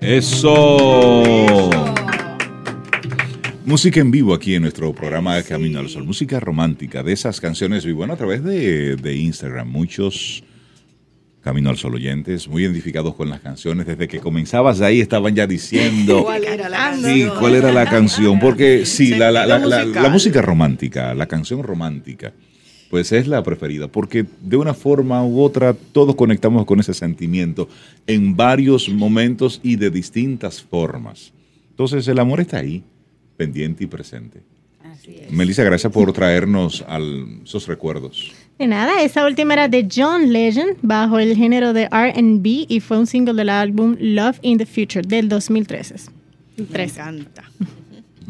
[0.07, 1.69] Eso.
[3.65, 6.05] Música en vivo aquí en nuestro programa Camino al Sol.
[6.05, 9.69] Música romántica de esas canciones vivo a través de, Instagram.
[9.69, 10.45] Muchos
[11.43, 13.85] Camino al Sol oyentes, muy identificados con las canciones.
[13.87, 17.13] Desde que comenzabas ahí estaban ya diciendo ¿Cuál era la canción?
[17.15, 18.39] sí, cuál era la canción.
[18.39, 20.03] Porque sí, la, la- la- la- musical.
[20.05, 22.33] la música romántica, la canción romántica,
[22.91, 23.89] pues es la preferida.
[23.89, 27.69] Porque de una forma u otra todos conectamos con ese sentimiento
[28.07, 31.33] en varios momentos y de distintas formas.
[31.71, 32.83] Entonces el amor está ahí,
[33.37, 34.41] pendiente y presente.
[35.31, 38.33] Melissa, gracias por traernos al, esos recuerdos.
[38.59, 42.99] De nada, esa última era de John Legend bajo el género de RB y fue
[42.99, 46.11] un single del álbum Love in the Future del 2013.
[46.57, 47.01] Me 13.
[47.01, 47.45] encanta.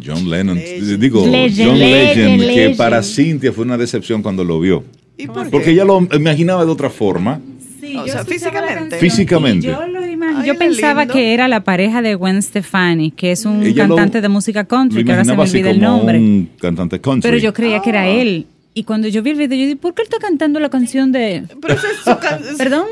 [0.04, 0.98] John Lennon, Legend.
[1.00, 4.84] digo, Legend, John Legend, Legend, que para Cintia fue una decepción cuando lo vio.
[5.16, 5.50] ¿Y por qué?
[5.50, 7.40] Porque ella lo imaginaba de otra forma.
[7.80, 8.96] Sí, O yo sea, físicamente.
[8.98, 9.66] Físicamente.
[9.68, 11.14] Yo, lo imag- Ay, yo pensaba lindo.
[11.14, 14.62] que era la pareja de Gwen Stefani, que es un Ella lo- cantante de música
[14.62, 16.18] Lo country, que ahora se me olvida el nombre.
[16.18, 17.30] un cantante country.
[17.30, 17.92] Pero yo creía que Ah.
[17.92, 18.46] era él.
[18.74, 21.10] Y cuando yo vi el video, yo dije, ¿por qué él está cantando la canción
[21.12, 21.44] de...
[21.62, 22.84] Pero es su can- Perdón?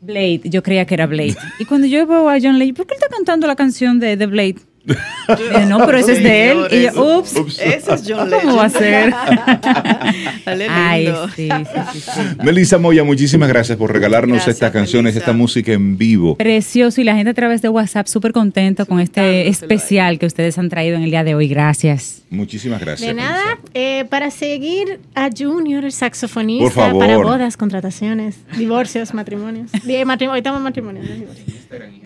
[0.00, 1.36] Blade, yo creía que era Blade.
[1.58, 4.16] Y cuando yo veo a John Legend, ¿por qué él está cantando la canción de,
[4.16, 4.56] de Blade?
[4.86, 6.58] Eh, no, pero ese es de él.
[6.70, 7.58] Y yo, ups, Ups.
[7.58, 8.42] Ese es John Legend.
[8.44, 9.10] ¿cómo va a ser?
[10.46, 12.20] Dale Ay, sí, sí, sí, sí.
[12.42, 15.18] Melissa Moya, muchísimas gracias por regalarnos Gracias, estas canciones, Melissa.
[15.30, 16.36] esta música en vivo.
[16.36, 20.56] Precioso y la gente a través de WhatsApp súper contento con este especial que ustedes
[20.58, 21.48] han traído en el día de hoy.
[21.48, 22.22] Gracias.
[22.30, 23.08] Muchísimas gracias.
[23.08, 26.98] De nada, eh, para seguir a Junior, el saxofonista, Por favor.
[27.00, 29.70] para bodas, contrataciones, divorcios, matrimonios.
[29.74, 31.06] Ahorita estamos en matrimonios.
[31.08, 31.48] no divorcios.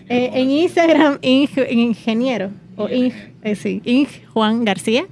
[0.09, 3.11] Eh, en Instagram, Ing- ingeniero, o Ing,
[3.43, 5.05] eh, sí, Ing Juan García.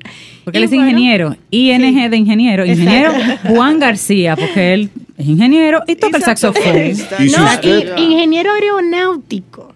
[0.44, 3.12] Porque Y él es bueno, ingeniero, ING de ingeniero, ingeniero
[3.48, 6.64] Juan García, porque él es ingeniero y toca el saxofón.
[7.20, 9.74] Y No, y- ingeniero aeronáutico.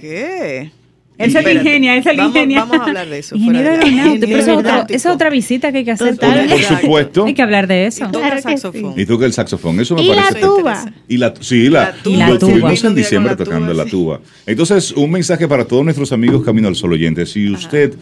[0.00, 0.70] ¿Qué?
[1.18, 2.60] Él ingenia, él se Vamos- ingenia.
[2.64, 3.36] Vamos a hablar de eso.
[3.36, 6.14] Ingeniero fuera de- aeronáutico, pero eso es, otro- es otra visita que hay que hacer.
[6.16, 6.46] Total.
[6.46, 7.24] Por, supuesto.
[7.24, 8.04] Hay que hablar de eso.
[8.04, 8.94] Y toca Claro que saxofón.
[8.94, 9.00] sí.
[9.02, 10.40] Y toca el saxofón, eso me Y la parece.
[10.40, 10.92] tuba.
[11.08, 12.16] Y la, sí, la, La tuba.
[12.18, 12.52] La lo tuba.
[12.52, 14.20] tuvimos en diciembre la tocando tuba, la tuba.
[14.46, 17.30] Entonces, un mensaje para todos nuestros amigos Camino al Sol oyentes.
[17.32, 17.94] Si usted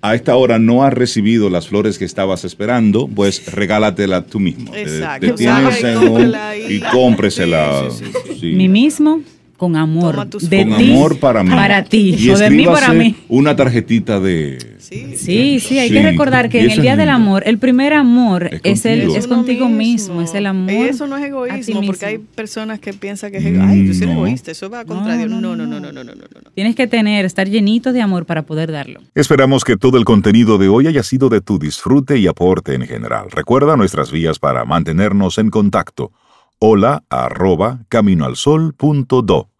[0.00, 4.70] a esta hora no ha recibido las flores que estabas esperando, pues regálatela tú mismo.
[4.70, 5.36] Te- Exacto.
[5.38, 6.66] Salga y en un- cómprela ahí.
[6.76, 7.84] y cómpresela.
[7.90, 8.46] Sí, sí, sí, sí.
[8.52, 9.20] Mí mismo,
[9.56, 10.28] con amor.
[10.28, 11.50] De Con ti, amor para mí.
[11.50, 12.14] Para ti.
[12.18, 13.14] Y o de mí para mí.
[13.28, 14.58] Una tarjetita de.
[14.78, 15.14] Sí.
[15.16, 17.08] Sí, sí, hay Sí, que recordar que y en el Día del.
[17.08, 19.16] Amor, el primer amor Es es, el, contigo.
[19.18, 20.72] es contigo mismo, es el amor.
[20.72, 23.68] Eso no es egoísmo, porque hay personas que piensan que es egoísmo.
[23.72, 24.20] Ay, tú sí eres No.
[24.26, 25.30] egoísta, eso va contra No, Dios.
[25.30, 25.92] no, No, no, no, no, no.
[25.92, 26.40] no, no, no, no.
[26.44, 26.50] no.
[26.54, 29.00] Tienes que tener, estar llenito de amor para poder darlo.
[29.14, 32.82] Esperamos que todo el contenido de hoy haya sido de tu disfrute y aporte en
[32.86, 33.26] general.
[33.30, 36.10] Recuerda nuestras vías para mantenernos en contacto.
[36.58, 39.50] Hola arroba caminoalsol.do.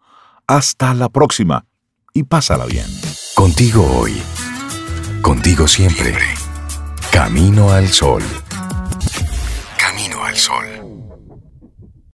[0.47, 1.65] Hasta la próxima
[2.13, 2.85] y pásala bien.
[3.35, 4.13] Contigo hoy.
[5.21, 6.15] Contigo siempre.
[7.11, 8.23] Camino al sol.
[9.77, 10.74] Camino al sol.